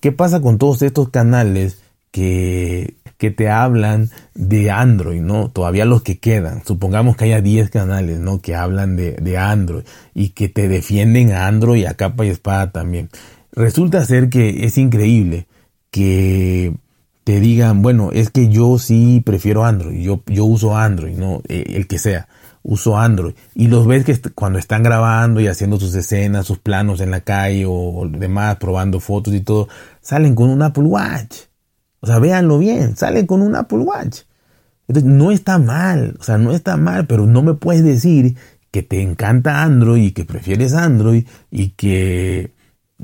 ¿Qué 0.01 0.11
pasa 0.11 0.41
con 0.41 0.59
todos 0.59 0.83
estos 0.83 1.09
canales 1.09 1.79
que, 2.11 2.97
que 3.17 3.31
te 3.31 3.49
hablan 3.49 4.11
de 4.35 4.69
Android, 4.69 5.21
¿no? 5.21 5.49
Todavía 5.49 5.85
los 5.85 6.03
que 6.03 6.19
quedan. 6.19 6.63
Supongamos 6.63 7.17
que 7.17 7.25
haya 7.25 7.41
10 7.41 7.71
canales, 7.71 8.19
¿no? 8.19 8.41
Que 8.41 8.53
hablan 8.53 8.95
de, 8.95 9.13
de 9.13 9.39
Android 9.39 9.85
y 10.13 10.29
que 10.29 10.49
te 10.49 10.67
defienden 10.67 11.31
a 11.31 11.47
Android 11.47 11.83
a 11.87 11.95
capa 11.95 12.27
y 12.27 12.29
espada 12.29 12.71
también. 12.71 13.09
Resulta 13.53 14.05
ser 14.05 14.29
que 14.29 14.65
es 14.65 14.77
increíble 14.77 15.47
que 15.89 16.75
te 17.25 17.39
digan, 17.39 17.81
bueno, 17.81 18.11
es 18.13 18.29
que 18.29 18.49
yo 18.49 18.77
sí 18.77 19.21
prefiero 19.25 19.65
Android, 19.65 19.99
yo, 19.99 20.23
yo 20.27 20.45
uso 20.45 20.77
Android, 20.77 21.17
no, 21.17 21.41
eh, 21.47 21.63
el 21.69 21.87
que 21.87 21.97
sea, 21.97 22.27
uso 22.61 22.99
Android. 22.99 23.33
Y 23.55 23.67
los 23.67 23.87
ves 23.87 24.05
que 24.05 24.15
cuando 24.35 24.59
están 24.59 24.83
grabando 24.83 25.41
y 25.41 25.47
haciendo 25.47 25.79
sus 25.79 25.95
escenas, 25.95 26.45
sus 26.45 26.59
planos 26.59 27.01
en 27.01 27.09
la 27.09 27.21
calle 27.21 27.65
o, 27.67 28.07
demás, 28.07 28.57
probando 28.57 28.99
fotos 28.99 29.33
y 29.33 29.41
todo, 29.41 29.67
salen 30.01 30.35
con 30.35 30.51
un 30.51 30.61
Apple 30.61 30.83
Watch. 30.83 31.35
O 31.99 32.05
sea, 32.05 32.19
véanlo 32.19 32.59
bien, 32.59 32.95
salen 32.95 33.25
con 33.25 33.41
un 33.41 33.55
Apple 33.55 33.79
Watch. 33.79 34.21
Entonces, 34.87 35.11
no 35.11 35.31
está 35.31 35.57
mal, 35.57 36.15
o 36.19 36.23
sea, 36.23 36.37
no 36.37 36.51
está 36.51 36.77
mal, 36.77 37.07
pero 37.07 37.25
no 37.25 37.41
me 37.41 37.55
puedes 37.55 37.83
decir 37.83 38.37
que 38.69 38.83
te 38.83 39.01
encanta 39.01 39.63
Android 39.63 40.03
y 40.03 40.11
que 40.11 40.25
prefieres 40.25 40.73
Android 40.73 41.25
y 41.49 41.69
que 41.69 42.54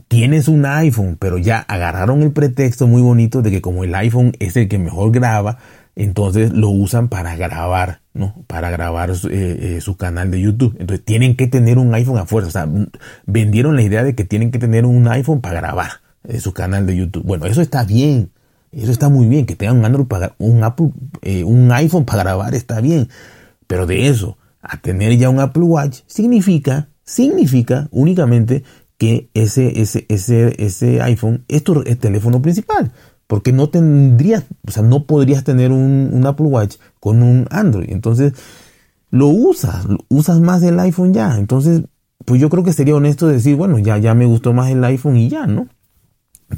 tienes 0.07 0.47
un 0.47 0.65
iPhone, 0.65 1.17
pero 1.19 1.37
ya 1.37 1.59
agarraron 1.59 2.21
el 2.23 2.31
pretexto 2.31 2.87
muy 2.87 3.01
bonito 3.01 3.41
de 3.41 3.51
que 3.51 3.61
como 3.61 3.83
el 3.83 3.93
iPhone 3.95 4.33
es 4.39 4.55
el 4.55 4.67
que 4.67 4.77
mejor 4.77 5.11
graba, 5.11 5.57
entonces 5.95 6.51
lo 6.51 6.69
usan 6.69 7.09
para 7.09 7.35
grabar, 7.35 8.01
¿no? 8.13 8.43
Para 8.47 8.69
grabar 8.69 9.13
su, 9.15 9.27
eh, 9.27 9.77
eh, 9.77 9.95
canal 9.97 10.31
de 10.31 10.41
YouTube. 10.41 10.75
Entonces 10.79 11.03
tienen 11.03 11.35
que 11.35 11.47
tener 11.47 11.77
un 11.77 11.93
iPhone 11.93 12.17
a 12.17 12.25
fuerza. 12.25 12.47
O 12.47 12.51
sea, 12.51 12.87
vendieron 13.25 13.75
la 13.75 13.81
idea 13.81 14.03
de 14.03 14.15
que 14.15 14.23
tienen 14.23 14.51
que 14.51 14.59
tener 14.59 14.85
un 14.85 15.07
iPhone 15.07 15.41
para 15.41 15.59
grabar 15.59 15.91
eh, 16.23 16.39
su 16.39 16.53
canal 16.53 16.85
de 16.85 16.95
YouTube. 16.95 17.23
Bueno, 17.23 17.45
eso 17.45 17.61
está 17.61 17.83
bien. 17.83 18.31
Eso 18.71 18.91
está 18.91 19.09
muy 19.09 19.27
bien. 19.27 19.45
Que 19.45 19.55
tengan 19.55 19.79
un 19.79 19.85
Android 19.85 20.07
para, 20.07 20.33
un 20.37 20.63
Apple, 20.63 20.91
un 21.43 21.71
iPhone 21.73 22.05
para 22.05 22.23
grabar 22.23 22.55
está 22.55 22.79
bien. 22.79 23.09
Pero 23.67 23.85
de 23.85 24.07
eso 24.07 24.37
a 24.61 24.77
tener 24.77 25.17
ya 25.17 25.29
un 25.29 25.39
Apple 25.39 25.63
Watch 25.63 26.01
significa, 26.07 26.87
significa 27.03 27.89
únicamente 27.91 28.63
que 29.01 29.31
ese, 29.33 29.81
ese, 29.81 30.05
ese, 30.09 30.63
ese 30.63 31.01
iPhone 31.01 31.43
es 31.47 31.63
tu 31.63 31.83
teléfono 31.83 32.39
principal. 32.39 32.91
Porque 33.25 33.51
no 33.51 33.67
tendrías, 33.67 34.43
o 34.67 34.69
sea, 34.69 34.83
no 34.83 35.07
podrías 35.07 35.43
tener 35.43 35.71
un, 35.71 36.23
Apple 36.23 36.45
Watch 36.45 36.75
con 36.99 37.23
un 37.23 37.47
Android. 37.49 37.89
Entonces, 37.89 38.33
lo 39.09 39.25
usas, 39.25 39.87
usas 40.07 40.39
más 40.39 40.61
el 40.61 40.79
iPhone 40.79 41.15
ya. 41.15 41.39
Entonces, 41.39 41.81
pues 42.25 42.39
yo 42.39 42.51
creo 42.51 42.63
que 42.63 42.73
sería 42.73 42.93
honesto 42.93 43.27
decir, 43.27 43.55
bueno, 43.55 43.79
ya, 43.79 43.97
ya 43.97 44.13
me 44.13 44.27
gustó 44.27 44.53
más 44.53 44.69
el 44.69 44.83
iPhone 44.83 45.17
y 45.17 45.29
ya, 45.29 45.47
¿no? 45.47 45.67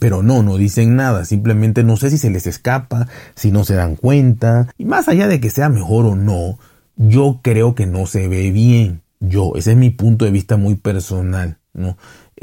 Pero 0.01 0.21
no, 0.21 0.43
no 0.43 0.57
dicen 0.57 0.97
nada, 0.97 1.23
simplemente 1.23 1.85
no 1.85 1.95
sé 1.95 2.09
si 2.09 2.17
se 2.17 2.29
les 2.29 2.45
escapa, 2.45 3.07
si 3.35 3.51
no 3.51 3.63
se 3.63 3.75
dan 3.75 3.95
cuenta. 3.95 4.67
Y 4.77 4.83
más 4.83 5.07
allá 5.07 5.29
de 5.29 5.39
que 5.39 5.49
sea 5.49 5.69
mejor 5.69 6.07
o 6.07 6.17
no, 6.17 6.59
yo 6.97 7.39
creo 7.41 7.73
que 7.73 7.85
no 7.85 8.05
se 8.05 8.27
ve 8.27 8.51
bien. 8.51 9.01
Yo, 9.21 9.53
ese 9.55 9.71
es 9.71 9.77
mi 9.77 9.91
punto 9.91 10.25
de 10.25 10.31
vista 10.31 10.57
muy 10.57 10.75
personal, 10.75 11.59
¿no? 11.71 11.95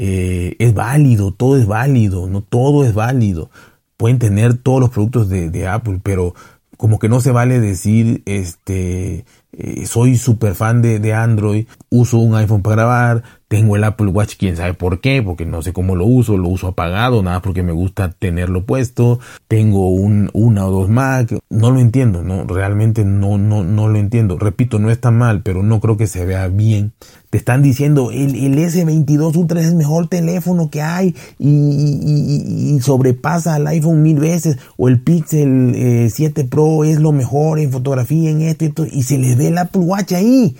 Eh, 0.03 0.55
es 0.57 0.73
válido, 0.73 1.31
todo 1.31 1.57
es 1.57 1.67
válido, 1.67 2.25
no 2.25 2.41
todo 2.41 2.83
es 2.83 2.95
válido. 2.95 3.51
Pueden 3.97 4.17
tener 4.17 4.57
todos 4.57 4.79
los 4.79 4.89
productos 4.89 5.29
de, 5.29 5.51
de 5.51 5.67
Apple, 5.67 5.99
pero 6.01 6.33
como 6.75 6.97
que 6.97 7.07
no 7.07 7.21
se 7.21 7.29
vale 7.29 7.59
decir, 7.59 8.23
este, 8.25 9.25
eh, 9.53 9.85
soy 9.85 10.17
súper 10.17 10.55
fan 10.55 10.81
de, 10.81 10.99
de, 10.99 11.13
Android, 11.13 11.65
uso 11.89 12.17
un 12.17 12.35
iPhone 12.35 12.61
para 12.61 12.75
grabar, 12.75 13.23
tengo 13.51 13.75
el 13.75 13.83
Apple 13.83 14.07
Watch, 14.07 14.35
quién 14.37 14.55
sabe 14.55 14.73
por 14.73 15.01
qué, 15.01 15.21
porque 15.21 15.45
no 15.45 15.61
sé 15.61 15.73
cómo 15.73 15.97
lo 15.97 16.05
uso, 16.05 16.37
lo 16.37 16.47
uso 16.47 16.69
apagado, 16.69 17.21
nada 17.21 17.41
porque 17.41 17.63
me 17.63 17.73
gusta 17.73 18.09
tenerlo 18.09 18.65
puesto, 18.65 19.19
tengo 19.49 19.89
un, 19.89 20.29
una 20.31 20.65
o 20.65 20.71
dos 20.71 20.87
Mac, 20.87 21.37
no 21.49 21.69
lo 21.69 21.81
entiendo, 21.81 22.23
no, 22.23 22.45
realmente 22.45 23.03
no, 23.03 23.37
no, 23.37 23.65
no 23.65 23.89
lo 23.89 23.99
entiendo. 23.99 24.39
Repito, 24.39 24.79
no 24.79 24.89
está 24.89 25.11
mal, 25.11 25.41
pero 25.41 25.63
no 25.63 25.81
creo 25.81 25.97
que 25.97 26.07
se 26.07 26.25
vea 26.25 26.47
bien. 26.47 26.93
Te 27.29 27.37
están 27.37 27.61
diciendo, 27.61 28.11
el, 28.11 28.35
el 28.35 28.57
S22 28.57 29.35
Ultra 29.35 29.59
es 29.59 29.67
el 29.67 29.75
mejor 29.75 30.07
teléfono 30.07 30.69
que 30.69 30.81
hay 30.81 31.15
y, 31.37 32.77
sobrepasa 32.81 33.55
al 33.55 33.67
iPhone 33.67 34.01
mil 34.01 34.19
veces, 34.19 34.57
o 34.77 34.87
el 34.87 35.01
Pixel 35.01 36.09
7 36.09 36.41
eh, 36.41 36.47
Pro 36.49 36.83
es 36.85 36.99
lo 36.99 37.11
mejor 37.11 37.59
en 37.59 37.71
fotografía, 37.71 38.29
en 38.29 38.41
esto 38.41 38.63
y 38.63 38.67
esto, 38.67 38.85
y 38.89 39.03
se 39.03 39.17
les 39.17 39.37
ve 39.41 39.47
el 39.47 39.57
Apple 39.57 39.81
Watch 39.81 40.13
ahí. 40.13 40.55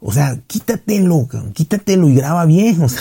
O 0.00 0.12
sea, 0.12 0.38
quítatelo, 0.46 1.28
quítatelo 1.54 2.08
y 2.08 2.14
graba 2.14 2.44
bien. 2.44 2.82
O 2.82 2.88
sea, 2.88 3.00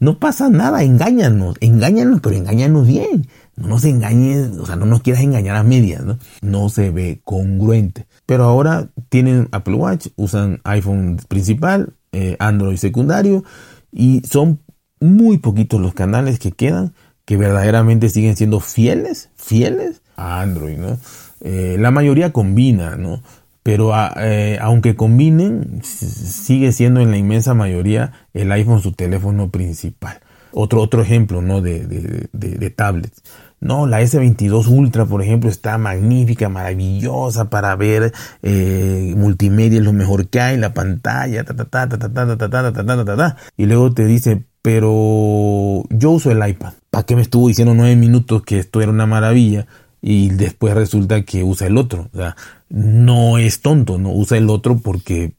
no 0.00 0.18
pasa 0.18 0.48
nada, 0.48 0.82
engáñanos, 0.82 1.56
engáñanos, 1.60 2.20
pero 2.22 2.36
engáñanos 2.36 2.86
bien. 2.86 3.28
No 3.56 3.68
nos 3.68 3.84
engañes, 3.84 4.56
o 4.58 4.66
sea, 4.66 4.76
no 4.76 4.86
nos 4.86 5.02
quieras 5.02 5.22
engañar 5.22 5.56
a 5.56 5.62
medias, 5.62 6.02
¿no? 6.02 6.18
No 6.40 6.68
se 6.70 6.90
ve 6.90 7.20
congruente. 7.22 8.06
Pero 8.26 8.44
ahora 8.44 8.88
tienen 9.10 9.48
Apple 9.52 9.74
Watch, 9.74 10.08
usan 10.16 10.60
iPhone 10.64 11.20
principal, 11.28 11.92
eh, 12.12 12.36
Android 12.38 12.76
secundario 12.76 13.44
y 13.92 14.22
son 14.28 14.60
muy 15.00 15.38
poquitos 15.38 15.80
los 15.80 15.94
canales 15.94 16.38
que 16.38 16.52
quedan 16.52 16.94
que 17.24 17.36
verdaderamente 17.36 18.08
siguen 18.08 18.36
siendo 18.36 18.60
fieles, 18.60 19.30
fieles 19.36 20.02
a 20.16 20.40
Android, 20.40 20.78
¿no? 20.78 20.98
Eh, 21.40 21.76
la 21.78 21.90
mayoría 21.90 22.32
combina, 22.32 22.96
¿no? 22.96 23.22
Pero 23.64 23.94
ah, 23.94 24.12
eh, 24.18 24.58
aunque 24.60 24.94
combinen, 24.94 25.80
sigue 25.82 26.70
siendo 26.70 27.00
en 27.00 27.10
la 27.10 27.16
inmensa 27.16 27.54
mayoría 27.54 28.12
el 28.34 28.52
iPhone 28.52 28.82
su 28.82 28.92
teléfono 28.92 29.48
principal. 29.48 30.20
Otro, 30.52 30.82
otro 30.82 31.00
ejemplo, 31.00 31.40
¿no? 31.40 31.62
De, 31.62 31.86
de, 31.86 32.28
de, 32.32 32.70
tablets. 32.70 33.22
No, 33.60 33.86
la 33.86 34.02
S22 34.02 34.68
Ultra, 34.68 35.06
por 35.06 35.22
ejemplo, 35.22 35.48
está 35.48 35.78
magnífica, 35.78 36.50
maravillosa 36.50 37.48
para 37.48 37.74
ver 37.74 38.12
eh, 38.42 39.14
multimedia, 39.16 39.78
es 39.78 39.84
lo 39.84 39.94
mejor 39.94 40.28
que 40.28 40.40
hay, 40.40 40.58
la 40.58 40.74
pantalla, 40.74 41.42
ta, 41.44 41.56
ta, 41.56 41.64
ta, 41.64 41.88
ta, 41.88 41.98
ta, 41.98 42.12
ta, 42.12 42.36
ta, 42.36 42.36
ta, 42.36 42.72
ta, 42.72 42.84
ta, 42.84 43.04
ta, 43.04 43.16
ta, 43.16 43.36
y 43.56 43.64
luego 43.64 43.94
te 43.94 44.04
dice, 44.04 44.44
pero 44.60 45.84
yo 45.88 46.10
uso 46.10 46.30
el 46.30 46.46
iPad. 46.46 46.74
¿Para 46.90 47.06
qué 47.06 47.16
me 47.16 47.22
estuvo 47.22 47.48
diciendo 47.48 47.74
nueve 47.74 47.96
minutos 47.96 48.42
que 48.42 48.58
esto 48.58 48.82
era 48.82 48.92
una 48.92 49.06
maravilla? 49.06 49.66
Y 50.06 50.28
después 50.28 50.74
resulta 50.74 51.22
que 51.22 51.42
usa 51.42 51.66
el 51.66 51.78
otro. 51.78 52.10
O 52.12 52.16
sea, 52.18 52.36
no 52.68 53.38
es 53.38 53.62
tonto, 53.62 53.96
no 53.96 54.12
usa 54.12 54.36
el 54.36 54.50
otro 54.50 54.78
porque 54.78 55.32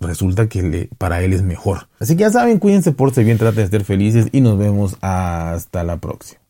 resulta 0.00 0.48
que 0.50 0.62
le, 0.62 0.90
para 0.98 1.22
él 1.22 1.32
es 1.32 1.42
mejor. 1.42 1.88
Así 1.98 2.14
que 2.14 2.24
ya 2.24 2.30
saben, 2.30 2.58
cuídense, 2.58 2.92
por 2.92 3.14
si 3.14 3.24
bien, 3.24 3.38
traten 3.38 3.64
de 3.64 3.70
ser 3.70 3.84
felices 3.84 4.28
y 4.32 4.42
nos 4.42 4.58
vemos 4.58 4.98
hasta 5.00 5.82
la 5.82 5.96
próxima. 5.96 6.43